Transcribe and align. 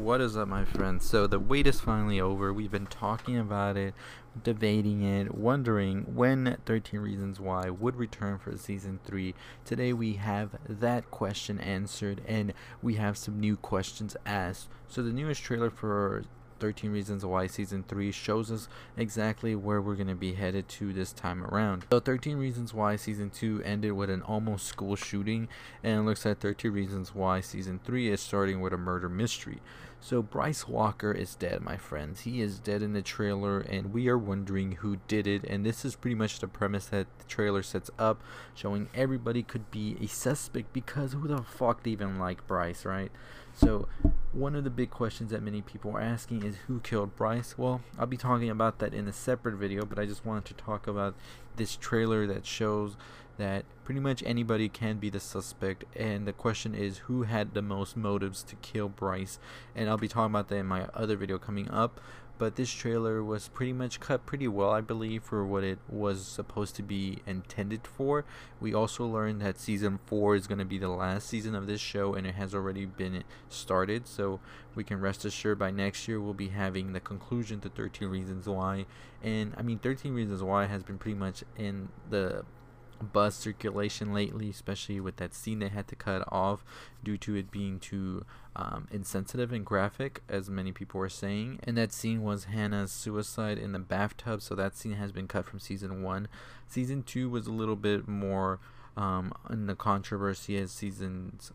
What 0.00 0.22
is 0.22 0.34
up, 0.34 0.48
my 0.48 0.64
friends? 0.64 1.04
So, 1.06 1.26
the 1.26 1.38
wait 1.38 1.66
is 1.66 1.78
finally 1.78 2.22
over. 2.22 2.54
We've 2.54 2.70
been 2.70 2.86
talking 2.86 3.36
about 3.36 3.76
it, 3.76 3.92
debating 4.42 5.02
it, 5.02 5.34
wondering 5.34 6.16
when 6.16 6.56
13 6.64 7.00
Reasons 7.00 7.38
Why 7.38 7.68
would 7.68 7.96
return 7.96 8.38
for 8.38 8.56
season 8.56 8.98
3. 9.04 9.34
Today, 9.66 9.92
we 9.92 10.14
have 10.14 10.56
that 10.66 11.10
question 11.10 11.60
answered, 11.60 12.22
and 12.26 12.54
we 12.80 12.94
have 12.94 13.18
some 13.18 13.38
new 13.38 13.58
questions 13.58 14.16
asked. 14.24 14.70
So, 14.88 15.02
the 15.02 15.12
newest 15.12 15.42
trailer 15.42 15.68
for 15.68 16.24
13 16.60 16.92
Reasons 16.92 17.24
Why 17.24 17.46
Season 17.46 17.82
3 17.88 18.12
shows 18.12 18.52
us 18.52 18.68
exactly 18.96 19.54
where 19.54 19.80
we're 19.80 19.94
going 19.94 20.06
to 20.08 20.14
be 20.14 20.34
headed 20.34 20.68
to 20.68 20.92
this 20.92 21.12
time 21.12 21.42
around. 21.42 21.86
So 21.90 22.00
13 22.00 22.36
Reasons 22.36 22.74
Why 22.74 22.96
Season 22.96 23.30
2 23.30 23.62
ended 23.64 23.92
with 23.92 24.10
an 24.10 24.22
almost 24.22 24.66
school 24.66 24.94
shooting 24.94 25.48
and 25.82 26.06
looks 26.06 26.24
like 26.24 26.38
13 26.38 26.70
Reasons 26.70 27.14
Why 27.14 27.40
Season 27.40 27.80
3 27.84 28.10
is 28.10 28.20
starting 28.20 28.60
with 28.60 28.72
a 28.72 28.78
murder 28.78 29.08
mystery. 29.08 29.60
So 30.02 30.22
Bryce 30.22 30.66
Walker 30.66 31.12
is 31.12 31.34
dead, 31.34 31.60
my 31.60 31.76
friends. 31.76 32.20
He 32.20 32.40
is 32.40 32.58
dead 32.58 32.80
in 32.80 32.94
the 32.94 33.02
trailer, 33.02 33.60
and 33.60 33.92
we 33.92 34.08
are 34.08 34.16
wondering 34.16 34.72
who 34.72 34.96
did 35.08 35.26
it. 35.26 35.44
And 35.44 35.64
this 35.64 35.84
is 35.84 35.94
pretty 35.94 36.14
much 36.14 36.38
the 36.38 36.48
premise 36.48 36.86
that 36.86 37.06
the 37.18 37.24
trailer 37.26 37.62
sets 37.62 37.90
up, 37.98 38.22
showing 38.54 38.88
everybody 38.94 39.42
could 39.42 39.70
be 39.70 39.98
a 40.00 40.06
suspect 40.06 40.72
because 40.72 41.12
who 41.12 41.28
the 41.28 41.42
fuck 41.42 41.86
even 41.86 42.18
like 42.18 42.46
Bryce, 42.46 42.86
right? 42.86 43.12
So 43.52 43.88
one 44.32 44.54
of 44.54 44.64
the 44.64 44.70
big 44.70 44.90
questions 44.90 45.30
that 45.32 45.42
many 45.42 45.60
people 45.60 45.90
are 45.92 46.00
asking 46.00 46.44
is 46.44 46.56
who 46.66 46.80
killed 46.80 47.16
Bryce? 47.16 47.58
Well, 47.58 47.80
I'll 47.98 48.06
be 48.06 48.16
talking 48.16 48.48
about 48.48 48.78
that 48.78 48.94
in 48.94 49.08
a 49.08 49.12
separate 49.12 49.56
video, 49.56 49.84
but 49.84 49.98
I 49.98 50.06
just 50.06 50.24
wanted 50.24 50.44
to 50.46 50.54
talk 50.54 50.86
about 50.86 51.14
this 51.60 51.76
trailer 51.76 52.26
that 52.26 52.46
shows 52.46 52.96
that 53.36 53.66
pretty 53.84 54.00
much 54.00 54.22
anybody 54.24 54.66
can 54.66 54.96
be 54.96 55.10
the 55.10 55.20
suspect 55.20 55.84
and 55.94 56.26
the 56.26 56.32
question 56.32 56.74
is 56.74 56.98
who 56.98 57.24
had 57.24 57.52
the 57.52 57.60
most 57.60 57.98
motives 57.98 58.42
to 58.42 58.56
kill 58.56 58.88
Bryce 58.88 59.38
and 59.76 59.90
I'll 59.90 59.98
be 59.98 60.08
talking 60.08 60.32
about 60.32 60.48
that 60.48 60.56
in 60.56 60.66
my 60.66 60.86
other 60.94 61.16
video 61.16 61.38
coming 61.38 61.70
up 61.70 62.00
but 62.40 62.56
this 62.56 62.72
trailer 62.72 63.22
was 63.22 63.48
pretty 63.48 63.74
much 63.74 64.00
cut 64.00 64.24
pretty 64.24 64.48
well 64.48 64.70
I 64.70 64.80
believe 64.80 65.22
for 65.22 65.44
what 65.44 65.62
it 65.62 65.78
was 65.90 66.26
supposed 66.26 66.74
to 66.76 66.82
be 66.82 67.18
intended 67.26 67.86
for. 67.86 68.24
We 68.58 68.72
also 68.72 69.06
learned 69.06 69.42
that 69.42 69.58
season 69.58 70.00
4 70.06 70.36
is 70.36 70.46
going 70.46 70.58
to 70.58 70.64
be 70.64 70.78
the 70.78 70.88
last 70.88 71.28
season 71.28 71.54
of 71.54 71.66
this 71.66 71.82
show 71.82 72.14
and 72.14 72.26
it 72.26 72.36
has 72.36 72.54
already 72.54 72.86
been 72.86 73.24
started 73.50 74.06
so 74.08 74.40
we 74.74 74.84
can 74.84 75.00
rest 75.00 75.26
assured 75.26 75.58
by 75.58 75.70
next 75.70 76.08
year 76.08 76.18
we'll 76.18 76.32
be 76.32 76.48
having 76.48 76.94
the 76.94 77.00
conclusion 77.00 77.60
to 77.60 77.68
13 77.68 78.08
Reasons 78.08 78.48
Why 78.48 78.86
and 79.22 79.52
I 79.58 79.62
mean 79.62 79.78
13 79.78 80.14
Reasons 80.14 80.42
Why 80.42 80.64
has 80.64 80.82
been 80.82 80.96
pretty 80.96 81.18
much 81.18 81.44
in 81.56 81.88
the 82.08 82.44
buzz 83.02 83.34
circulation 83.34 84.12
lately, 84.12 84.50
especially 84.50 85.00
with 85.00 85.16
that 85.16 85.34
scene 85.34 85.58
they 85.58 85.68
had 85.68 85.88
to 85.88 85.96
cut 85.96 86.22
off 86.28 86.64
due 87.02 87.16
to 87.18 87.34
it 87.34 87.50
being 87.50 87.78
too 87.78 88.24
um, 88.56 88.86
insensitive 88.90 89.52
and 89.52 89.64
graphic, 89.64 90.22
as 90.28 90.50
many 90.50 90.72
people 90.72 91.00
were 91.00 91.08
saying. 91.08 91.60
And 91.64 91.76
that 91.76 91.92
scene 91.92 92.22
was 92.22 92.44
Hannah's 92.44 92.92
suicide 92.92 93.58
in 93.58 93.72
the 93.72 93.78
bathtub, 93.78 94.42
so 94.42 94.54
that 94.54 94.76
scene 94.76 94.94
has 94.94 95.12
been 95.12 95.28
cut 95.28 95.46
from 95.46 95.60
season 95.60 96.02
one. 96.02 96.28
Season 96.68 97.02
two 97.02 97.30
was 97.30 97.46
a 97.46 97.52
little 97.52 97.76
bit 97.76 98.06
more 98.06 98.60
um, 98.96 99.32
in 99.48 99.66
the 99.66 99.74
controversy 99.74 100.56
as 100.58 100.70
seasons 100.70 101.52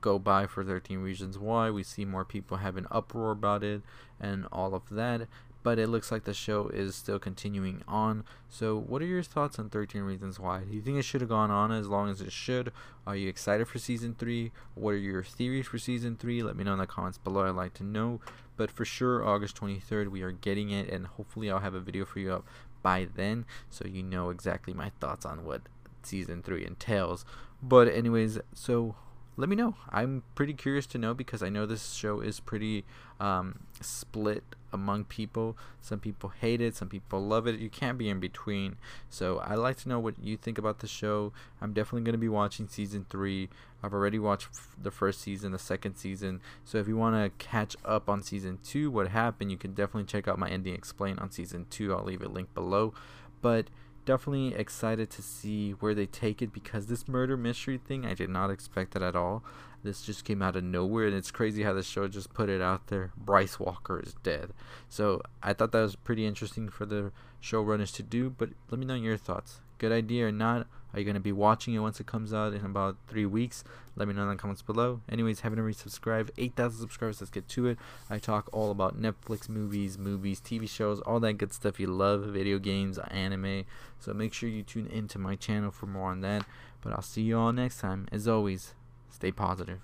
go 0.00 0.18
by 0.18 0.46
for 0.46 0.64
13 0.64 0.98
reasons 0.98 1.38
why 1.38 1.70
we 1.70 1.82
see 1.82 2.04
more 2.04 2.24
people 2.24 2.58
have 2.58 2.76
an 2.76 2.86
uproar 2.90 3.32
about 3.32 3.64
it 3.64 3.82
and 4.20 4.46
all 4.52 4.72
of 4.72 4.88
that 4.90 5.22
but 5.68 5.78
it 5.78 5.90
looks 5.90 6.10
like 6.10 6.24
the 6.24 6.32
show 6.32 6.68
is 6.68 6.94
still 6.94 7.18
continuing 7.18 7.82
on. 7.86 8.24
So, 8.48 8.74
what 8.74 9.02
are 9.02 9.04
your 9.04 9.22
thoughts 9.22 9.58
on 9.58 9.68
13 9.68 10.00
Reasons 10.00 10.40
Why? 10.40 10.60
Do 10.60 10.74
you 10.74 10.80
think 10.80 10.96
it 10.96 11.02
should 11.02 11.20
have 11.20 11.28
gone 11.28 11.50
on 11.50 11.72
as 11.72 11.88
long 11.88 12.08
as 12.08 12.22
it 12.22 12.32
should? 12.32 12.72
Are 13.06 13.14
you 13.14 13.28
excited 13.28 13.68
for 13.68 13.78
season 13.78 14.16
3? 14.18 14.50
What 14.74 14.92
are 14.92 14.96
your 14.96 15.22
theories 15.22 15.66
for 15.66 15.76
season 15.76 16.16
3? 16.16 16.42
Let 16.42 16.56
me 16.56 16.64
know 16.64 16.72
in 16.72 16.78
the 16.78 16.86
comments 16.86 17.18
below. 17.18 17.46
I'd 17.46 17.50
like 17.50 17.74
to 17.74 17.84
know. 17.84 18.22
But 18.56 18.70
for 18.70 18.86
sure, 18.86 19.22
August 19.22 19.60
23rd, 19.60 20.08
we 20.08 20.22
are 20.22 20.32
getting 20.32 20.70
it, 20.70 20.88
and 20.88 21.06
hopefully, 21.06 21.50
I'll 21.50 21.58
have 21.58 21.74
a 21.74 21.80
video 21.80 22.06
for 22.06 22.18
you 22.18 22.32
up 22.32 22.46
by 22.82 23.06
then 23.14 23.44
so 23.68 23.86
you 23.86 24.02
know 24.02 24.30
exactly 24.30 24.72
my 24.72 24.90
thoughts 25.00 25.26
on 25.26 25.44
what 25.44 25.60
season 26.02 26.42
3 26.42 26.64
entails. 26.64 27.26
But, 27.62 27.88
anyways, 27.88 28.38
so 28.54 28.94
let 29.38 29.48
me 29.48 29.54
know. 29.54 29.76
I'm 29.88 30.24
pretty 30.34 30.52
curious 30.52 30.84
to 30.86 30.98
know 30.98 31.14
because 31.14 31.44
I 31.44 31.48
know 31.48 31.64
this 31.64 31.92
show 31.94 32.18
is 32.18 32.40
pretty 32.40 32.84
um, 33.20 33.60
split 33.80 34.42
among 34.72 35.04
people. 35.04 35.56
Some 35.80 36.00
people 36.00 36.32
hate 36.40 36.60
it, 36.60 36.74
some 36.74 36.88
people 36.88 37.24
love 37.24 37.46
it. 37.46 37.60
You 37.60 37.70
can't 37.70 37.96
be 37.96 38.08
in 38.08 38.18
between. 38.18 38.78
So 39.08 39.38
I'd 39.38 39.54
like 39.54 39.76
to 39.78 39.88
know 39.88 40.00
what 40.00 40.18
you 40.20 40.36
think 40.36 40.58
about 40.58 40.80
the 40.80 40.88
show. 40.88 41.32
I'm 41.60 41.72
definitely 41.72 42.02
going 42.02 42.14
to 42.14 42.18
be 42.18 42.28
watching 42.28 42.66
season 42.66 43.06
three. 43.08 43.48
I've 43.80 43.94
already 43.94 44.18
watched 44.18 44.48
the 44.82 44.90
first 44.90 45.20
season, 45.20 45.52
the 45.52 45.58
second 45.58 45.94
season. 45.94 46.40
So 46.64 46.78
if 46.78 46.88
you 46.88 46.96
want 46.96 47.14
to 47.14 47.30
catch 47.44 47.76
up 47.84 48.08
on 48.08 48.22
season 48.22 48.58
two, 48.64 48.90
what 48.90 49.06
happened, 49.06 49.52
you 49.52 49.56
can 49.56 49.72
definitely 49.72 50.08
check 50.08 50.26
out 50.26 50.36
my 50.40 50.50
ending 50.50 50.74
explain 50.74 51.16
on 51.20 51.30
season 51.30 51.66
two. 51.70 51.94
I'll 51.94 52.02
leave 52.02 52.22
a 52.22 52.28
link 52.28 52.52
below. 52.54 52.92
But 53.40 53.68
definitely 54.08 54.54
excited 54.54 55.10
to 55.10 55.20
see 55.20 55.72
where 55.72 55.94
they 55.94 56.06
take 56.06 56.40
it 56.40 56.50
because 56.50 56.86
this 56.86 57.06
murder 57.06 57.36
mystery 57.36 57.76
thing 57.76 58.06
I 58.06 58.14
did 58.14 58.30
not 58.30 58.50
expect 58.50 58.96
it 58.96 59.02
at 59.02 59.14
all. 59.14 59.44
This 59.82 60.00
just 60.00 60.24
came 60.24 60.40
out 60.40 60.56
of 60.56 60.64
nowhere 60.64 61.08
and 61.08 61.14
it's 61.14 61.30
crazy 61.30 61.62
how 61.62 61.74
the 61.74 61.82
show 61.82 62.08
just 62.08 62.32
put 62.32 62.48
it 62.48 62.62
out 62.62 62.86
there. 62.86 63.12
Bryce 63.18 63.60
Walker 63.60 64.00
is 64.00 64.14
dead. 64.22 64.54
So 64.88 65.20
I 65.42 65.52
thought 65.52 65.72
that 65.72 65.82
was 65.82 65.94
pretty 65.94 66.24
interesting 66.24 66.70
for 66.70 66.86
the 66.86 67.12
showrunners 67.42 67.94
to 67.96 68.02
do, 68.02 68.30
but 68.30 68.48
let 68.70 68.80
me 68.80 68.86
know 68.86 68.94
your 68.94 69.18
thoughts. 69.18 69.60
Good 69.78 69.92
idea 69.92 70.26
or 70.26 70.32
not? 70.32 70.66
Are 70.92 70.98
you 70.98 71.04
going 71.04 71.14
to 71.14 71.20
be 71.20 71.32
watching 71.32 71.74
it 71.74 71.80
once 71.80 72.00
it 72.00 72.06
comes 72.06 72.32
out 72.32 72.54
in 72.54 72.64
about 72.64 72.96
three 73.06 73.26
weeks? 73.26 73.62
Let 73.94 74.08
me 74.08 74.14
know 74.14 74.22
in 74.22 74.28
the 74.28 74.36
comments 74.36 74.62
below. 74.62 75.02
Anyways, 75.08 75.40
haven't 75.40 75.58
already 75.58 75.74
subscribed. 75.74 76.30
8,000 76.38 76.80
subscribers. 76.80 77.20
Let's 77.20 77.30
get 77.30 77.46
to 77.50 77.66
it. 77.66 77.78
I 78.08 78.18
talk 78.18 78.48
all 78.52 78.70
about 78.70 79.00
Netflix 79.00 79.48
movies, 79.48 79.98
movies, 79.98 80.40
TV 80.40 80.68
shows, 80.68 81.00
all 81.00 81.20
that 81.20 81.34
good 81.34 81.52
stuff 81.52 81.78
you 81.78 81.88
love, 81.88 82.22
video 82.24 82.58
games, 82.58 82.98
anime. 82.98 83.64
So 84.00 84.14
make 84.14 84.32
sure 84.32 84.48
you 84.48 84.62
tune 84.62 84.86
into 84.86 85.18
my 85.18 85.36
channel 85.36 85.70
for 85.70 85.86
more 85.86 86.10
on 86.10 86.22
that. 86.22 86.46
But 86.80 86.94
I'll 86.94 87.02
see 87.02 87.22
you 87.22 87.38
all 87.38 87.52
next 87.52 87.80
time. 87.80 88.08
As 88.10 88.26
always, 88.26 88.74
stay 89.10 89.30
positive. 89.30 89.76